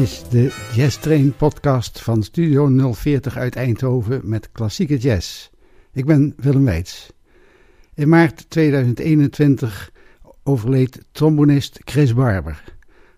[0.00, 5.50] is de Jazz Train podcast van Studio 040 uit Eindhoven met klassieke jazz.
[5.92, 7.12] Ik ben Willem Weits.
[7.94, 9.92] In maart 2021
[10.42, 12.64] overleed trombonist Chris Barber.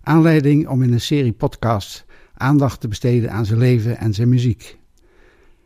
[0.02, 2.04] Aanleiding om in een serie podcasts
[2.34, 4.78] aandacht te besteden aan zijn leven en zijn muziek.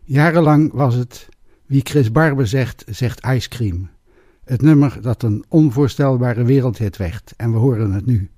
[0.04, 1.28] Jarenlang was het
[1.66, 3.90] Wie Chris Barber zegt, zegt Ice Cream.
[4.44, 8.30] Het nummer dat een onvoorstelbare wereldhit werd en we horen het nu.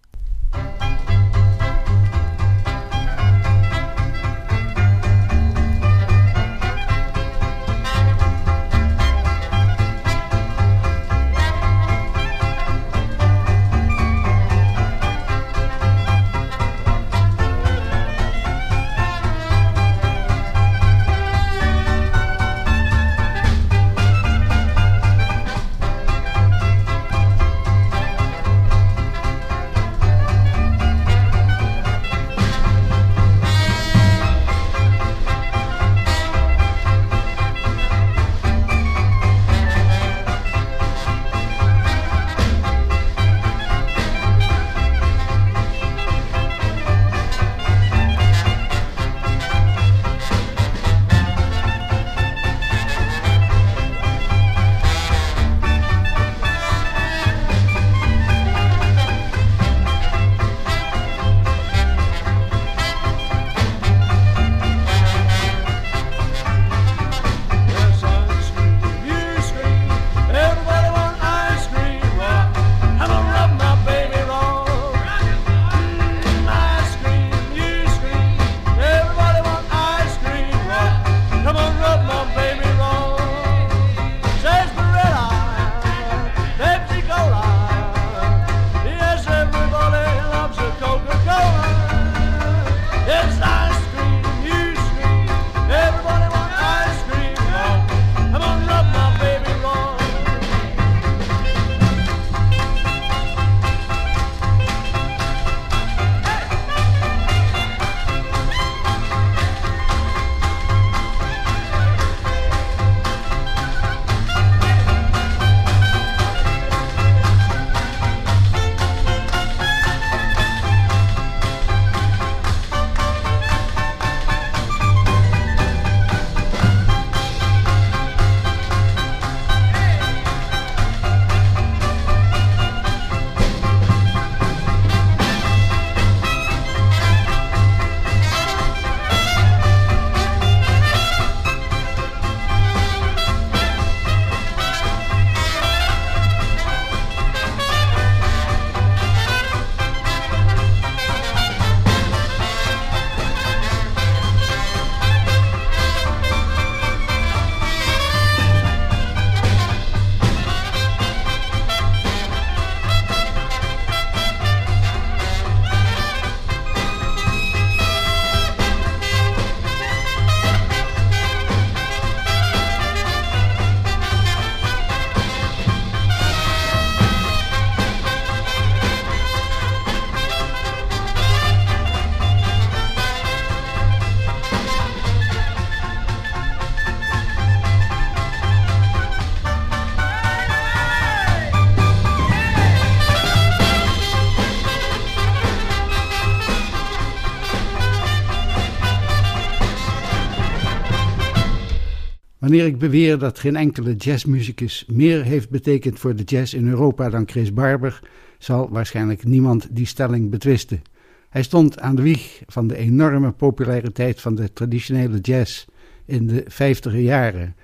[202.46, 207.08] Wanneer ik beweer dat geen enkele jazzmuzikus meer heeft betekend voor de jazz in Europa
[207.08, 208.00] dan Chris Barber,
[208.38, 210.82] zal waarschijnlijk niemand die stelling betwisten.
[211.29, 215.66] Hij stond aan de wieg van de enorme populariteit van de traditionele jazz
[216.04, 217.54] in de 50 jaren.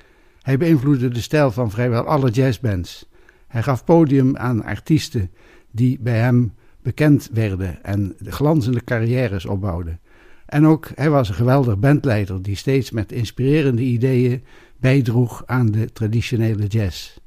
[0.40, 3.08] Hij beïnvloedde de stijl van vrijwel alle jazzbands.
[3.48, 5.30] Hij gaf podium aan artiesten
[5.70, 6.52] die bij hem
[6.82, 10.00] bekend werden en glanzende carrières opbouwden.
[10.46, 14.42] En ook hij was een geweldig bandleider die steeds met inspirerende ideeën
[14.82, 17.18] bijdroeg aan de traditionele jazz.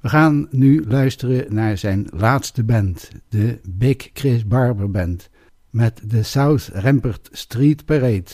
[0.00, 5.30] We gaan nu luisteren naar zijn laatste band, de Big Chris Barber Band,
[5.70, 8.30] met de South Rampart Street Parade.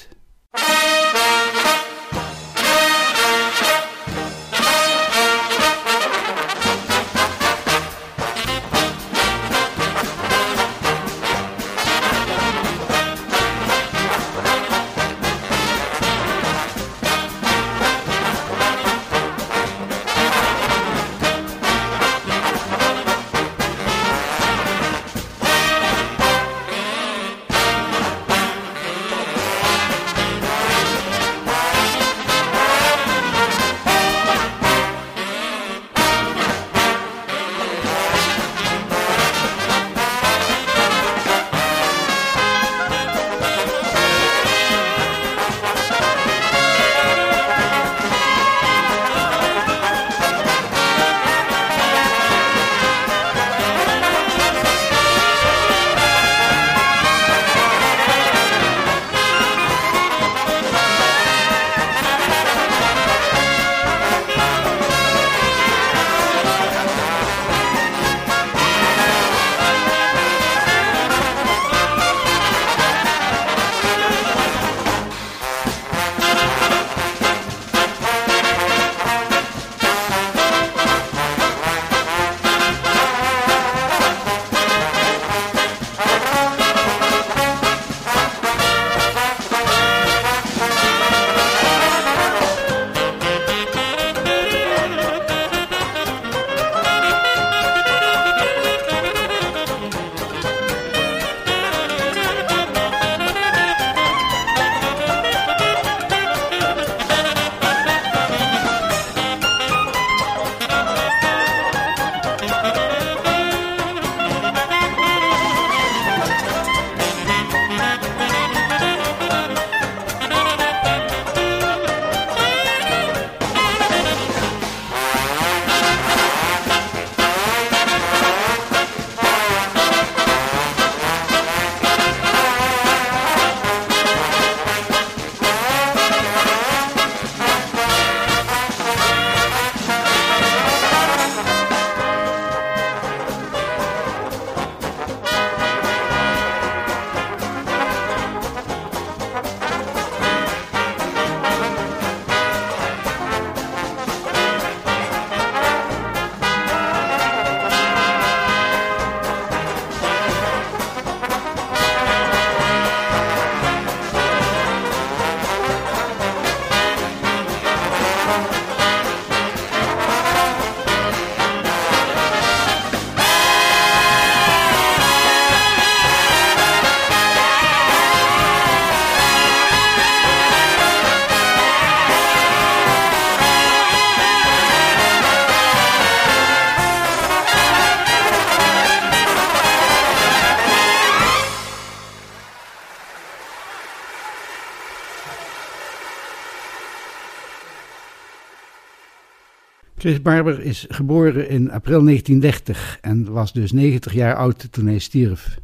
[200.05, 204.99] Chris Barber is geboren in april 1930 en was dus 90 jaar oud toen hij
[204.99, 205.59] stierf.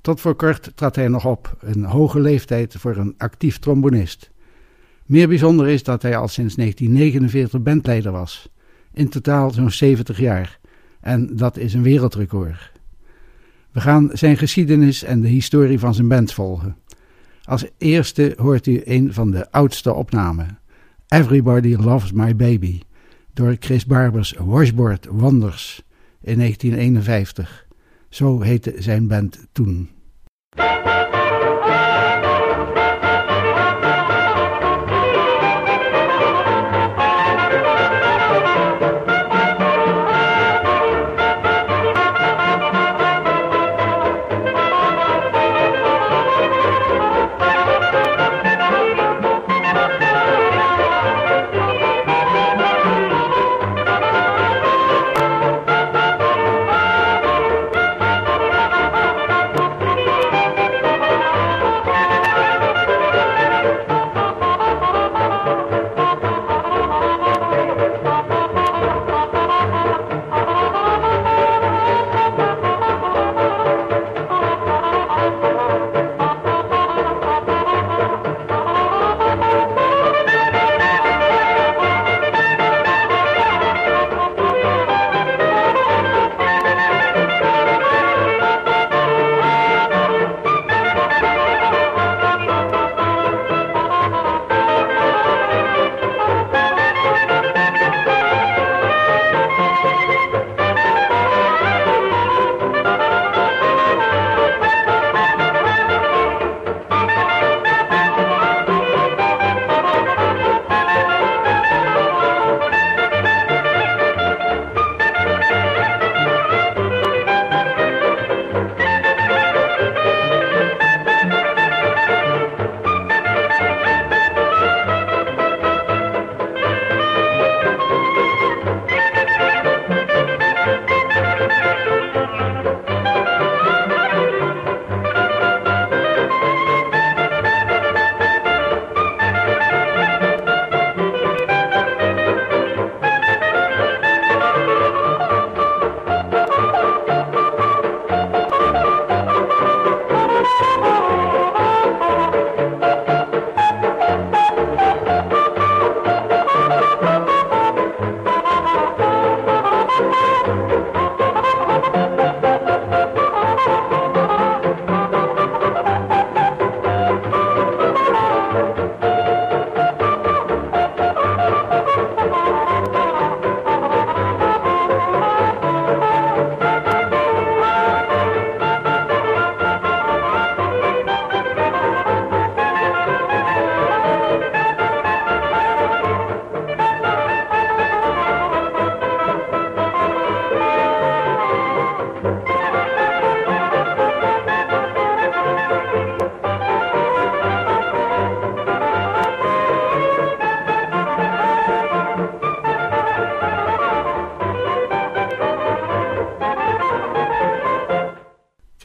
[0.00, 4.30] Tot voor kort trad hij nog op, een hoge leeftijd voor een actief trombonist.
[5.04, 8.48] Meer bijzonder is dat hij al sinds 1949 bandleider was.
[8.92, 10.58] In totaal zo'n 70 jaar.
[11.00, 12.72] En dat is een wereldrecord.
[13.72, 16.76] We gaan zijn geschiedenis en de historie van zijn band volgen.
[17.42, 20.58] Als eerste hoort u een van de oudste opnamen.
[21.08, 22.80] Everybody Loves My Baby
[23.36, 25.82] door Chris Barbers Washboard Wonders
[26.20, 27.66] in 1951.
[28.08, 29.90] Zo heette zijn band toen.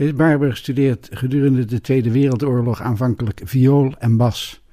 [0.10, 4.64] Barber studeert gedurende de Tweede Wereldoorlog aanvankelijk viool en bas.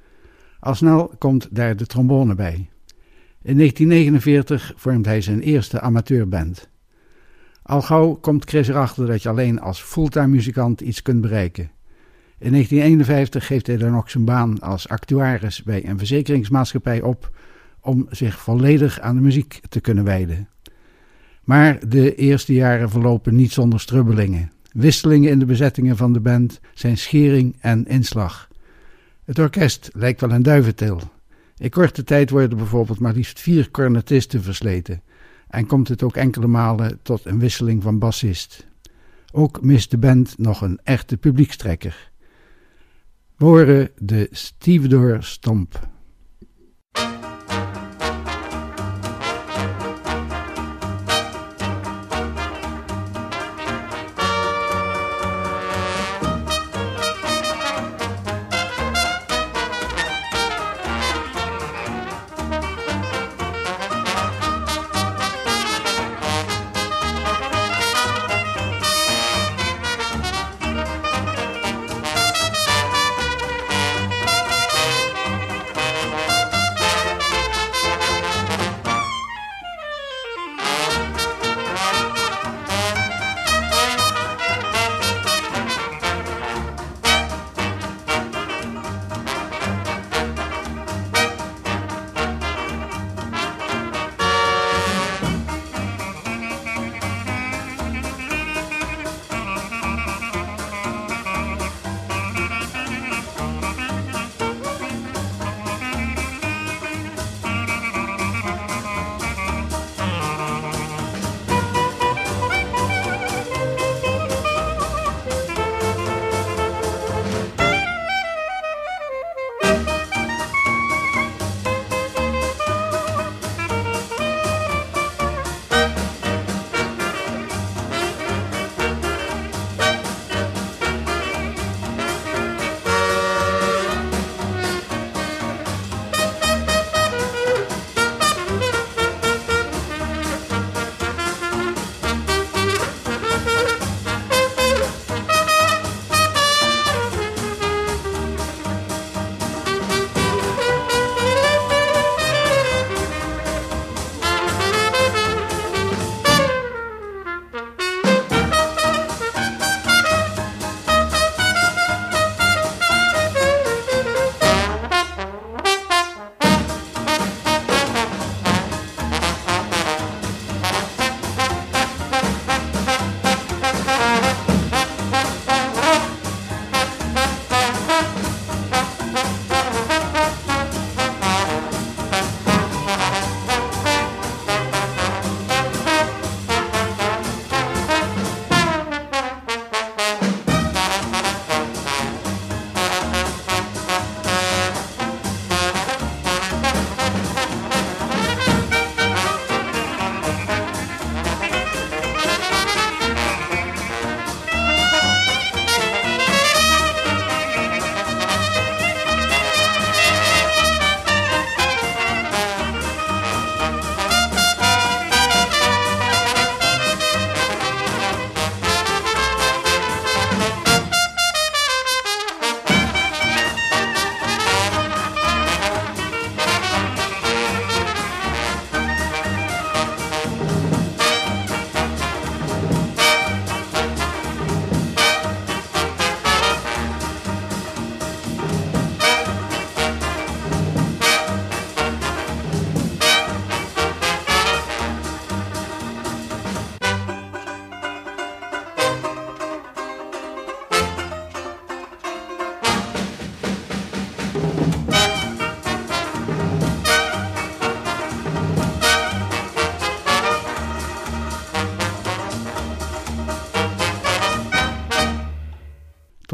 [0.61, 2.69] Al snel komt daar de trombone bij.
[3.43, 6.69] In 1949 vormt hij zijn eerste amateurband.
[7.63, 11.71] Al gauw komt Chris erachter dat je alleen als fulltime muzikant iets kunt bereiken.
[12.39, 17.37] In 1951 geeft hij dan ook zijn baan als actuaris bij een verzekeringsmaatschappij op
[17.81, 20.49] om zich volledig aan de muziek te kunnen wijden.
[21.43, 24.57] Maar de eerste jaren verlopen niet zonder strubbelingen.
[24.73, 28.49] Wisselingen in de bezettingen van de band zijn schering en inslag.
[29.25, 31.01] Het orkest lijkt wel een duiventil.
[31.57, 35.03] In korte tijd worden bijvoorbeeld maar liefst vier cornetisten versleten
[35.49, 38.67] en komt het ook enkele malen tot een wisseling van bassist.
[39.33, 42.11] Ook mist de band nog een echte publiekstrekker.
[43.37, 45.89] We horen de Stevedore Stomp.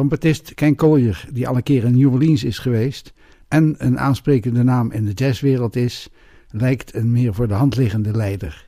[0.05, 3.13] Trompetist Ken Collier, die al een keer in New Orleans is geweest
[3.49, 6.09] en een aansprekende naam in de jazzwereld is,
[6.49, 8.67] lijkt een meer voor de hand liggende leider.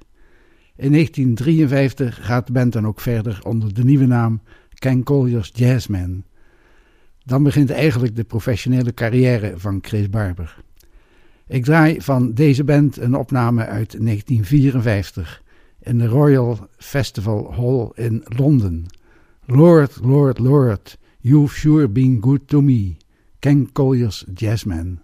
[0.76, 4.40] In 1953 gaat de band dan ook verder onder de nieuwe naam
[4.74, 6.24] Ken Collier's Jazzman.
[7.24, 10.56] Dan begint eigenlijk de professionele carrière van Chris Barber.
[11.46, 15.42] Ik draai van deze band een opname uit 1954
[15.80, 18.86] in de Royal Festival Hall in Londen.
[19.44, 22.98] Lord, Lord, Lord, you've sure been good to me.
[23.40, 24.98] Ken Collier's Jazzman.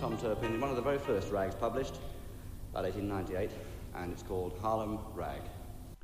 [0.00, 1.94] Tom Turpin in one of the very first rags published,
[2.70, 3.50] about 1898,
[3.94, 5.40] and it's called Harlem Rag.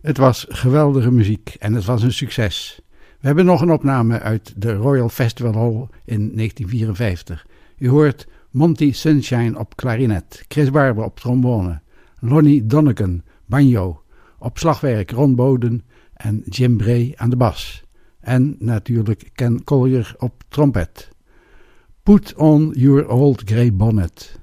[0.01, 2.81] Het was geweldige muziek en het was een succes.
[3.21, 7.47] We hebben nog een opname uit de Royal Festival Hall in 1954.
[7.79, 11.81] U hoort Monty Sunshine op klarinet, Chris Barber op trombone,
[12.21, 14.03] Lonnie Donegan, banjo,
[14.39, 17.86] op slagwerk Ron Boden en Jim Bray aan de bas.
[18.27, 21.09] En natuurlijk Ken Collier op trompet.
[22.03, 24.39] Put on your old grey bonnet.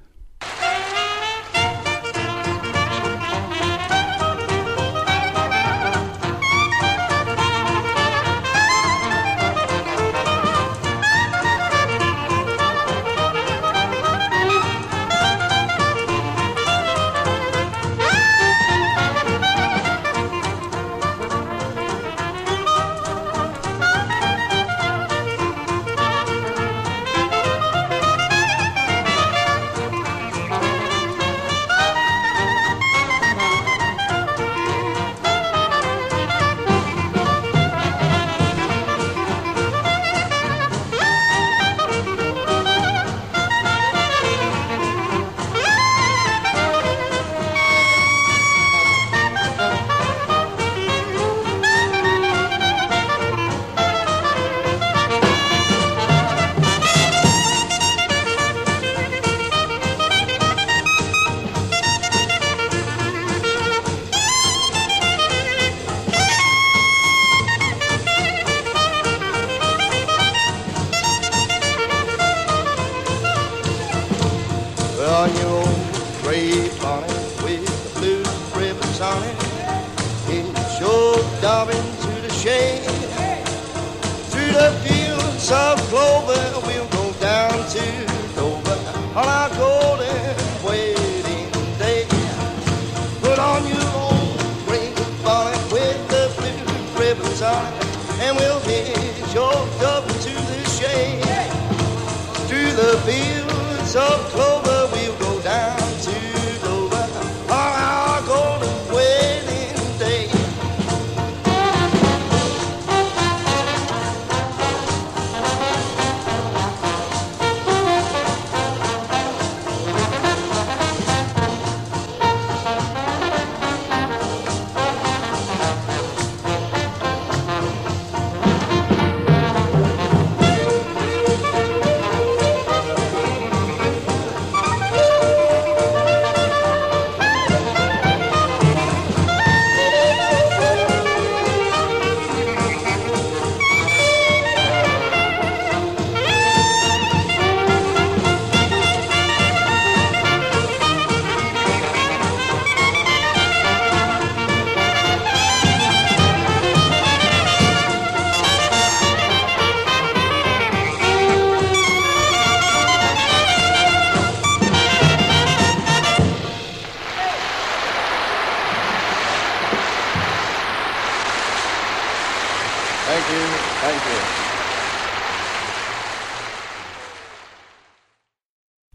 [103.94, 104.23] So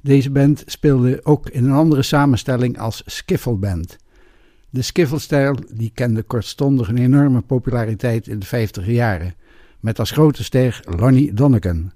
[0.10, 3.98] Deze band speelde ook in een andere samenstelling als Skiffelband.
[4.70, 9.34] De skiffelstijl die kende kortstondig een enorme populariteit in de 50 jaren,
[9.80, 11.92] met als grote ster Ronnie Donegan.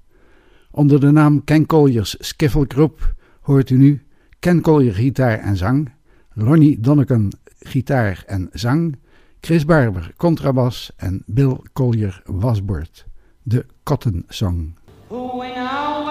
[0.72, 4.02] Onder de naam Ken Collier's Skiffelgroep hoort u nu
[4.40, 5.92] Ken Collier gitaar en zang,
[6.30, 8.96] Ronnie Donegan gitaar en zang,
[9.42, 13.06] Chris Barber contrabas en Bill Collier wasbord.
[13.44, 14.76] De Cotton Song.
[15.08, 16.03] Oh,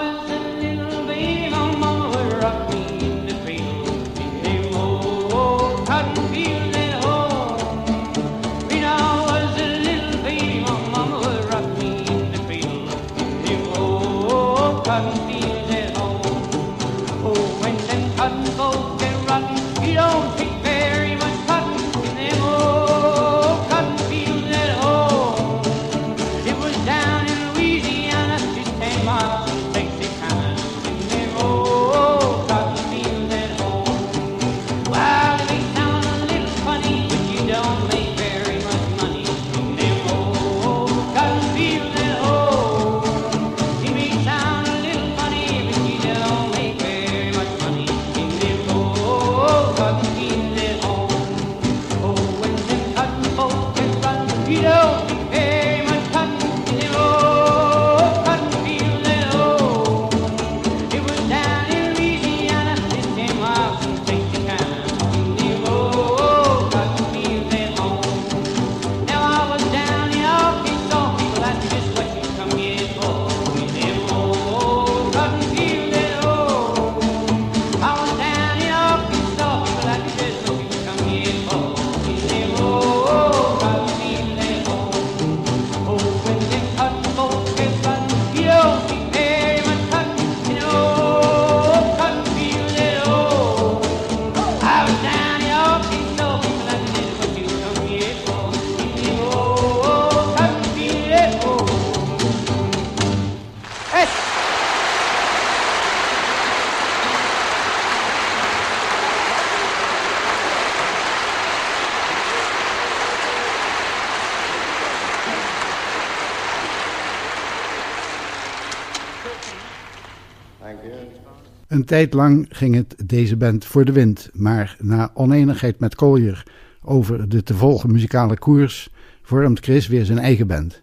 [121.83, 126.43] Een tijd lang ging het deze band voor de wind, maar na oneenigheid met Collier
[126.83, 128.91] over de te volgen muzikale koers
[129.23, 130.83] vormt Chris weer zijn eigen band.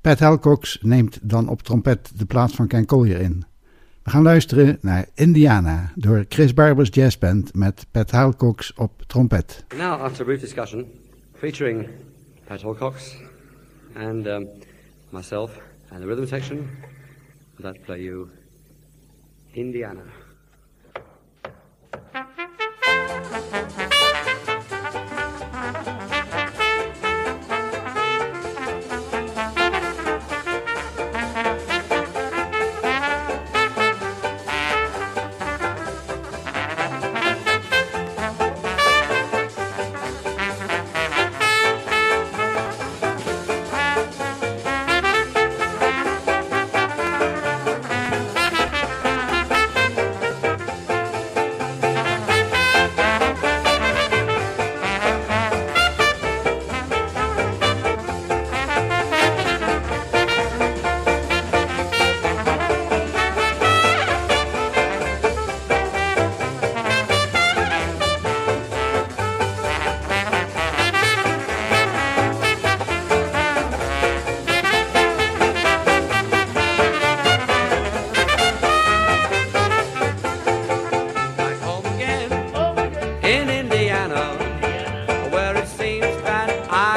[0.00, 3.44] Pat Halcox neemt dan op trompet de plaats van Ken Collier in.
[4.02, 9.64] We gaan luisteren naar Indiana door Chris Barber's Jazz Band met Pat Halcox op trompet.
[9.76, 10.86] Now after a brief discussion
[11.34, 11.88] featuring
[12.44, 13.16] Pat Halcox
[13.94, 14.46] and um,
[15.10, 16.70] myself and the rhythm section
[17.60, 18.28] that play you
[19.56, 20.25] Indiana.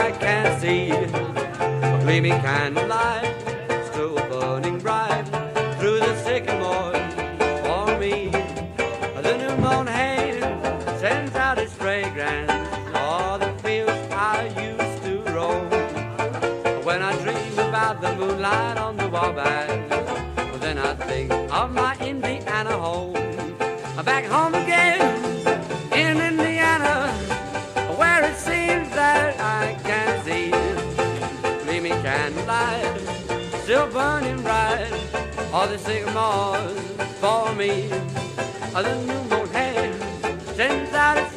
[0.10, 0.90] I can see.
[0.90, 3.49] A gleaming candlelight
[35.52, 36.80] All the sycamores
[37.20, 37.88] for me.
[38.72, 39.96] The new moon hand
[40.56, 41.29] sends out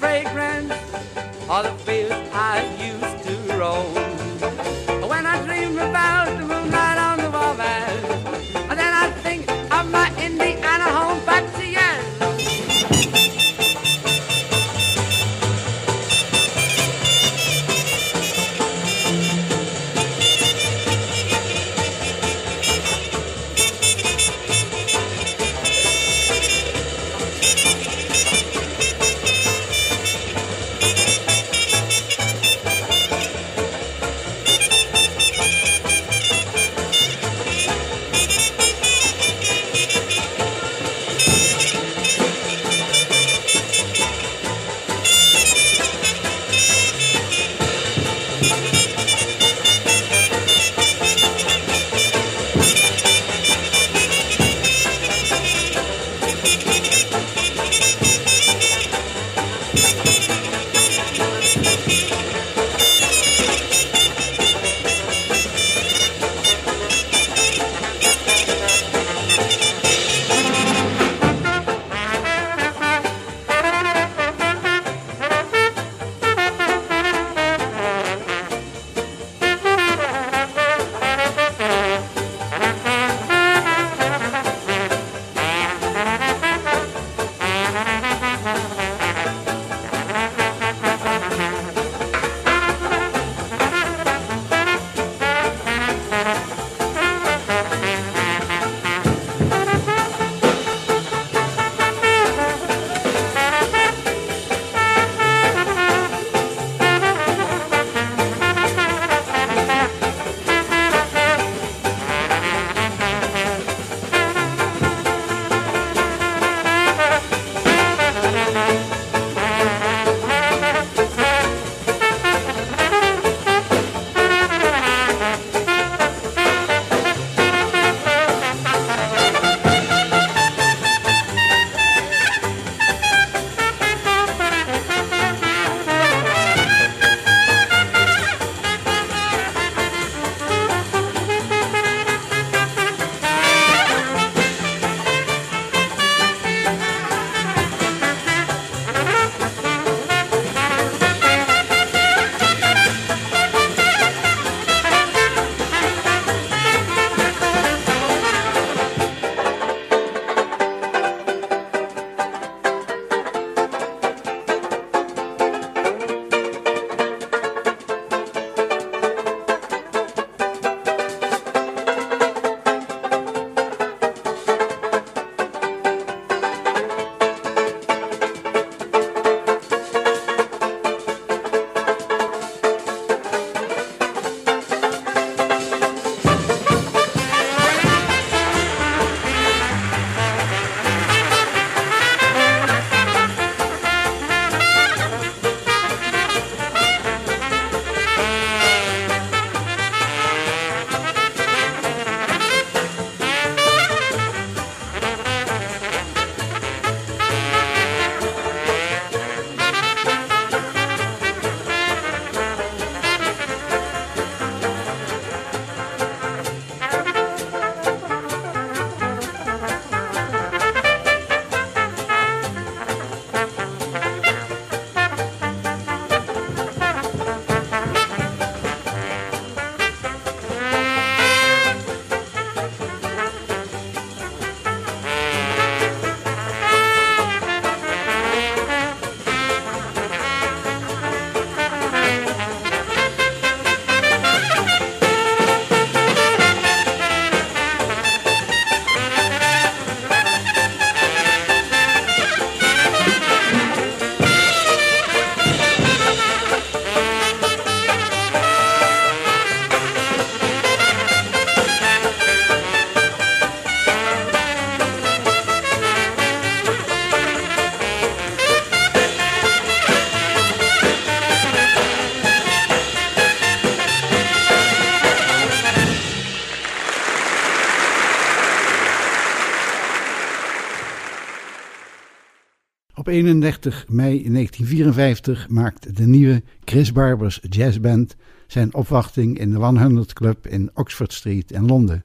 [283.13, 290.47] 31 mei 1954 maakt de nieuwe Chris Barbers Jazzband zijn opwachting in de 100 Club
[290.47, 292.05] in Oxford Street in Londen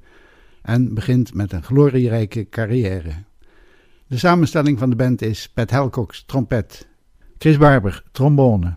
[0.62, 3.12] en begint met een glorierijke carrière.
[4.08, 6.88] De samenstelling van de band is Pat Helcox trompet,
[7.38, 8.76] Chris Barber trombone,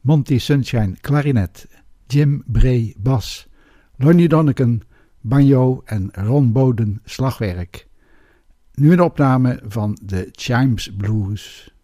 [0.00, 1.68] Monty Sunshine klarinet,
[2.06, 3.48] Jim Bray bas,
[3.96, 4.82] Lonnie Donneken
[5.20, 7.88] banjo en Ron Boden slagwerk.
[8.80, 11.74] Nu een opname van de Chimes Blues.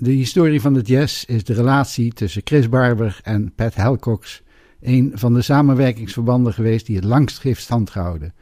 [0.00, 4.42] De historie van de jazz is de relatie tussen Chris Barber en Pat Helcox
[4.80, 8.34] een van de samenwerkingsverbanden geweest die het langst heeft standgehouden.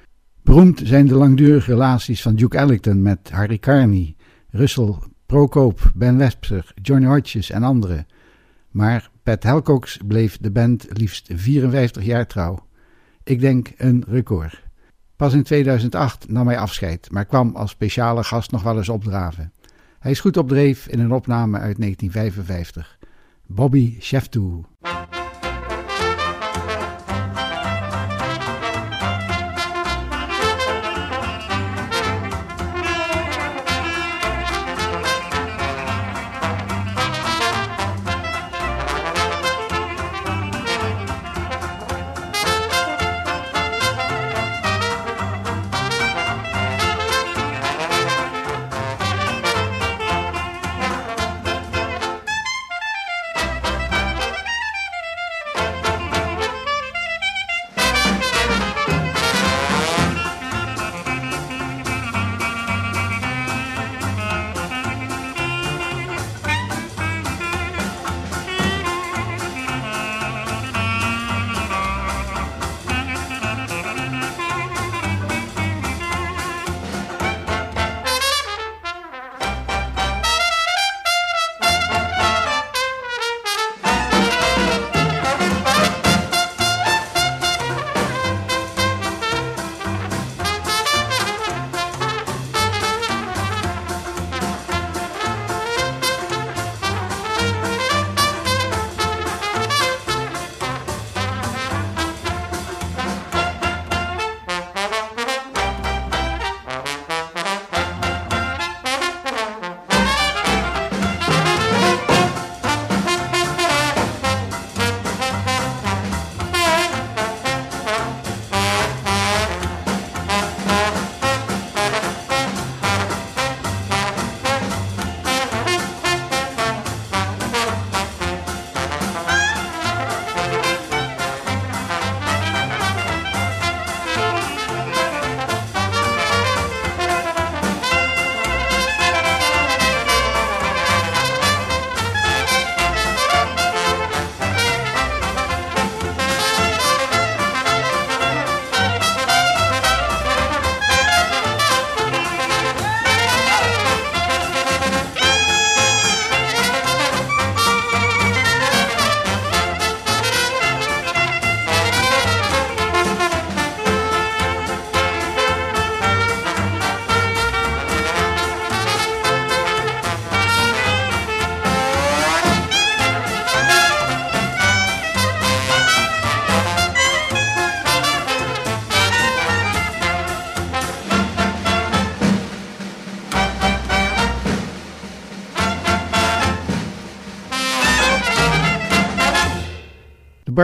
[0.43, 4.17] Beroemd zijn de langdurige relaties van Duke Ellington met Harry Carney,
[4.51, 4.95] Russell
[5.27, 8.07] Procope, Ben Webster, Johnny Hodges en anderen.
[8.71, 12.67] Maar Pat Helcox bleef de band liefst 54 jaar trouw.
[13.25, 14.63] Ik denk een record.
[15.17, 19.53] Pas in 2008 nam hij afscheid, maar kwam als speciale gast nog wel eens opdraven.
[19.99, 22.99] Hij is goed op dreef in een opname uit 1955.
[23.47, 24.63] Bobby Sheftu.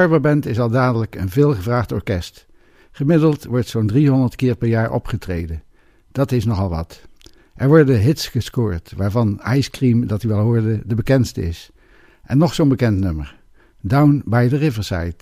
[0.04, 2.46] Barber Band is al dadelijk een veelgevraagd orkest.
[2.90, 5.62] Gemiddeld wordt zo'n 300 keer per jaar opgetreden.
[6.12, 7.00] Dat is nogal wat.
[7.54, 11.70] Er worden hits gescoord, waarvan Ice Cream, dat u wel hoorde, de bekendste is.
[12.22, 13.36] En nog zo'n bekend nummer.
[13.80, 15.16] Down by the Riverside.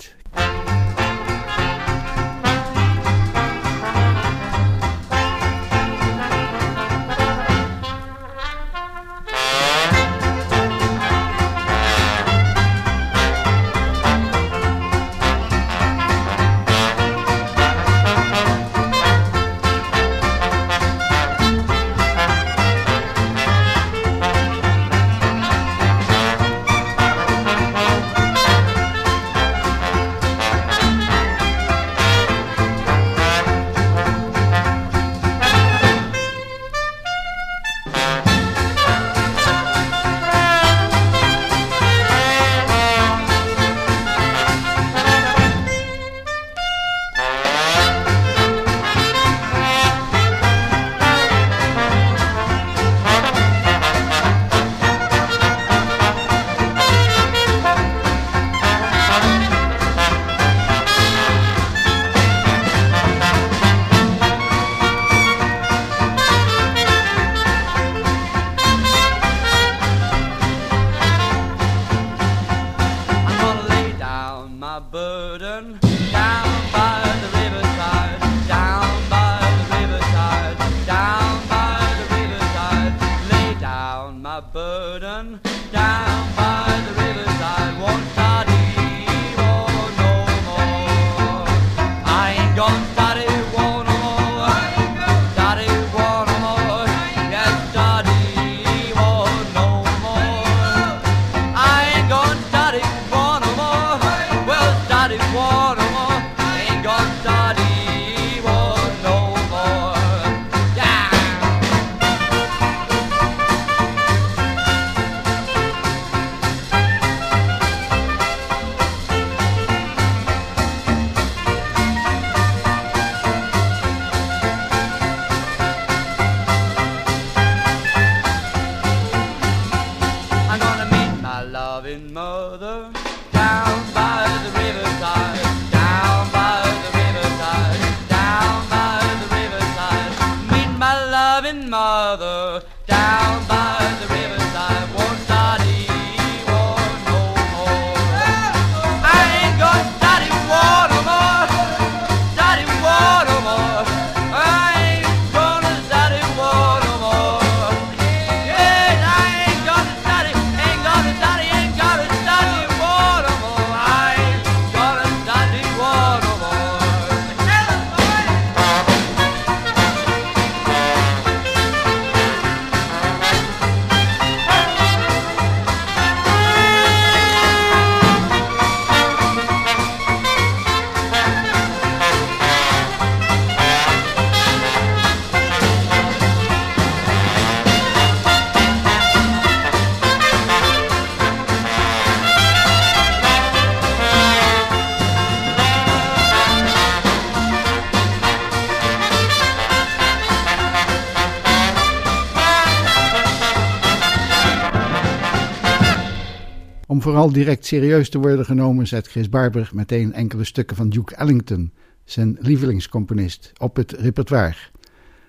[207.22, 211.72] Vooral direct serieus te worden genomen zet Chris Barber meteen enkele stukken van Duke Ellington,
[212.04, 214.56] zijn lievelingscomponist, op het repertoire.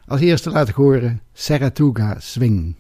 [0.06, 2.76] Als eerste laat ik horen Saratoga Swing.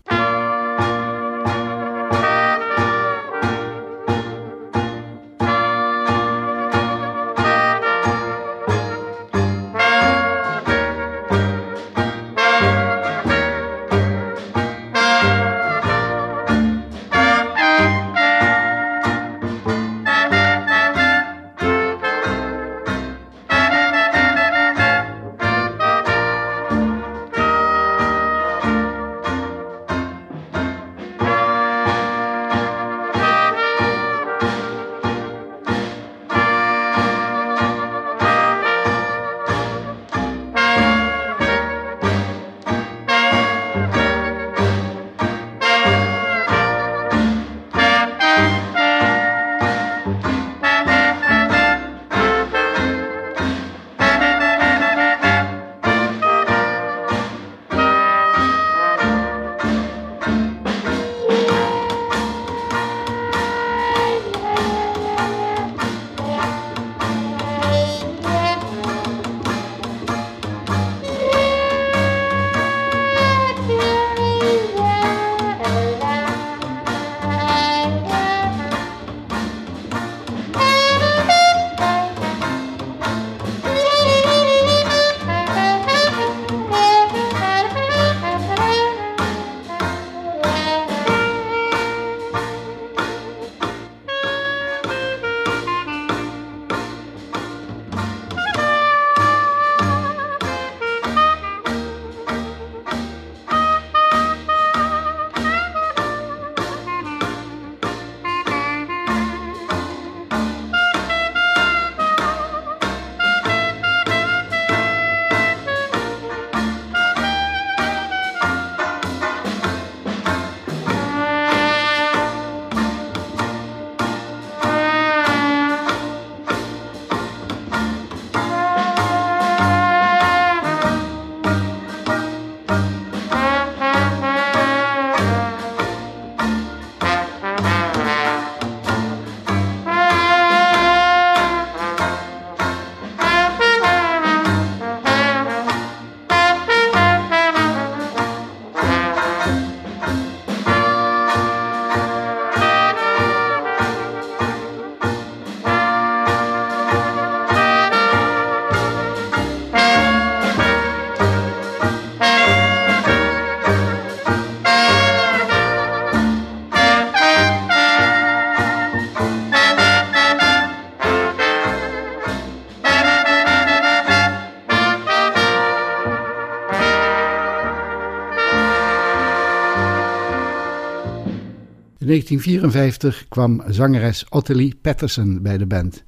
[182.13, 186.03] 1954 kwam zangeres Ottilie Patterson bij de band.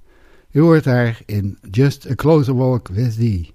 [0.51, 3.55] U hoort haar in Just a Closer Walk with Thee.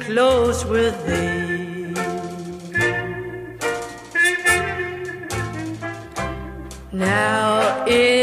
[0.00, 1.94] close with thee.
[6.92, 8.19] Now it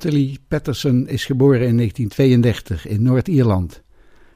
[0.00, 3.82] Ottilie Patterson is geboren in 1932 in Noord-Ierland.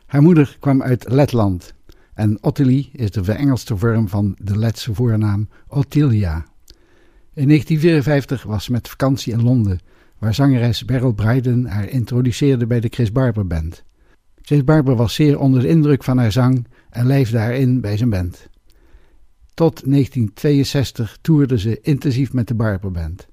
[0.07, 1.75] Haar moeder kwam uit Letland
[2.15, 6.35] en Ottilie is de verengelste vorm van de Letse voornaam Ottilia.
[7.35, 9.81] In 1954 was ze met vakantie in Londen,
[10.19, 13.85] waar zangeres Beryl Bryden haar introduceerde bij de Chris Barber Band.
[14.43, 17.97] Chris Barber was zeer onder de indruk van haar zang en leefde haar in bij
[17.97, 18.49] zijn band.
[19.55, 23.33] Tot 1962 toerde ze intensief met de Barber Band.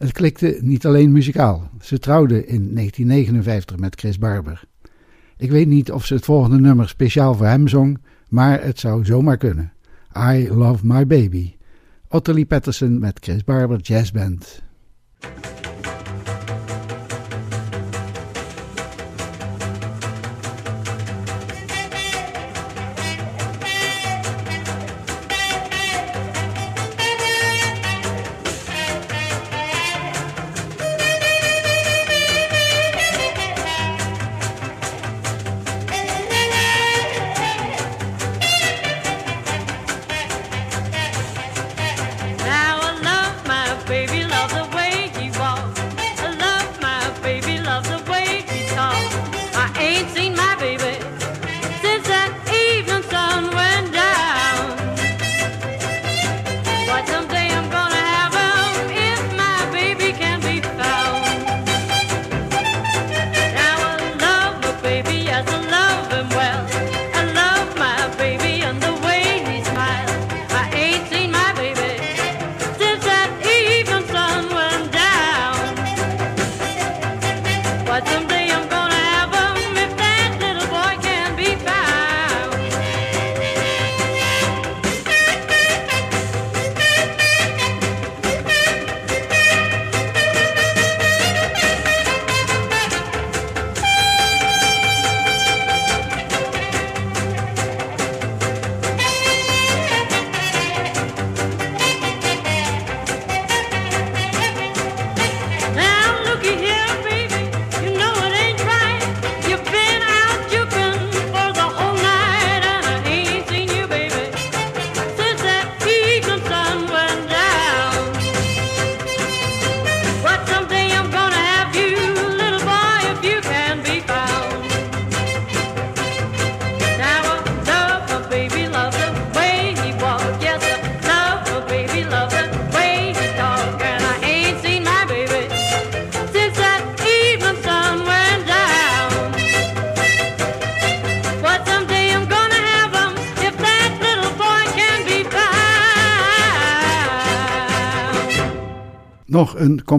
[0.00, 1.70] Het klikte niet alleen muzikaal.
[1.80, 4.62] Ze trouwde in 1959 met Chris Barber.
[5.36, 7.98] Ik weet niet of ze het volgende nummer speciaal voor hem zong,
[8.28, 9.72] maar het zou zomaar kunnen.
[10.16, 11.54] I Love My Baby.
[12.08, 14.62] Ottilie Patterson met Chris Barber Jazz Band.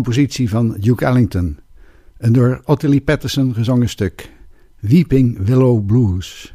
[0.04, 1.60] Compositie van Duke Ellington.
[2.18, 4.32] Een door Ottilie Patterson gezongen stuk.
[4.80, 6.51] Weeping Willow Blues.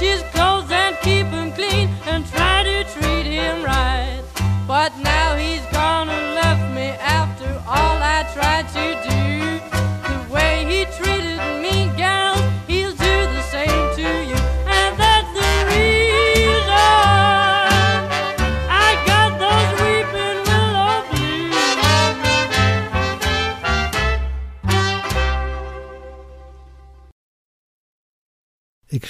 [0.00, 0.29] she's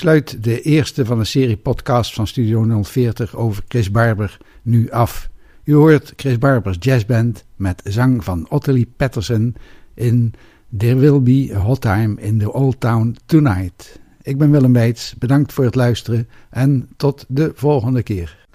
[0.00, 5.28] sluit de eerste van een serie podcast van Studio 040 over Chris Barber nu af.
[5.64, 9.54] U hoort Chris Barbers jazzband met zang van Ottilie Patterson
[9.94, 10.34] in
[10.76, 14.00] There Will Be a Hot Time in the Old Town Tonight.
[14.22, 18.46] Ik ben Willem Weits, bedankt voor het luisteren en tot de volgende keer.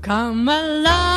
[0.00, 1.11] Come Along.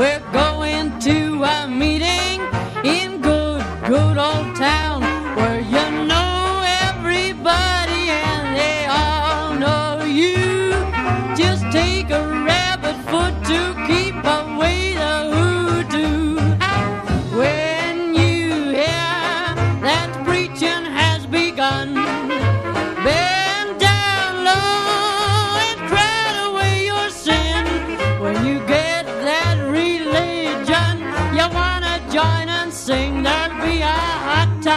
[0.00, 2.40] We're going to a meeting
[2.82, 4.89] in good, good old town.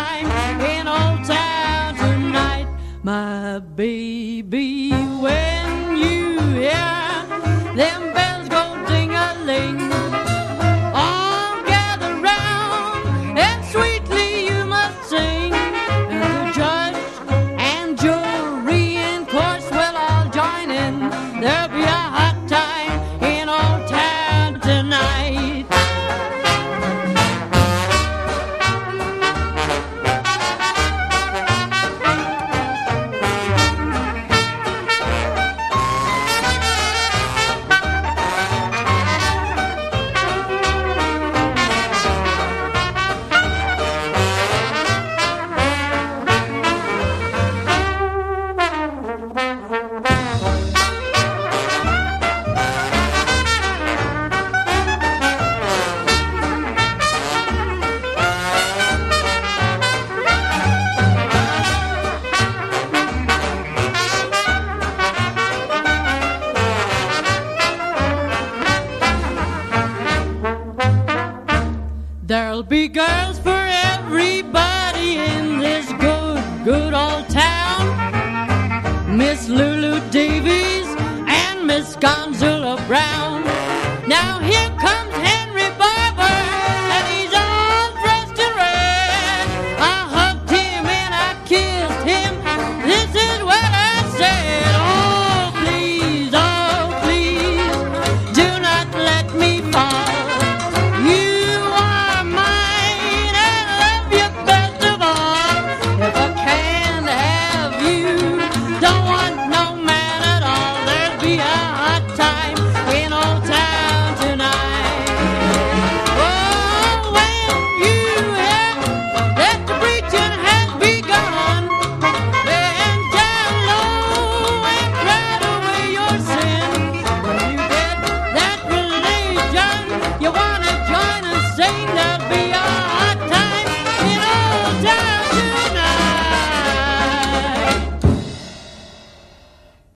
[0.04, 2.68] clang in old town tonight,
[3.04, 4.92] my baby.
[5.24, 7.26] When you hear
[7.76, 9.93] them bells go ding a ling.